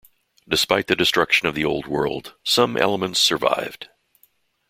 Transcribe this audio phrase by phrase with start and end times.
[0.49, 3.87] Despite the destruction of the old world, some elements survived.